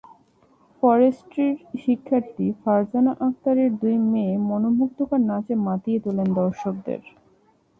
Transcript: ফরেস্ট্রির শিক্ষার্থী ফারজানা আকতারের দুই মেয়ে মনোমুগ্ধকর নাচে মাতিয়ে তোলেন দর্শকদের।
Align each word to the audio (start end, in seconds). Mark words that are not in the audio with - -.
ফরেস্ট্রির 0.83 1.53
শিক্ষার্থী 1.81 2.45
ফারজানা 2.61 3.13
আকতারের 3.27 3.69
দুই 3.81 3.95
মেয়ে 4.11 4.33
মনোমুগ্ধকর 4.49 5.21
নাচে 5.29 5.53
মাতিয়ে 5.67 5.99
তোলেন 6.05 6.29
দর্শকদের। 6.39 7.01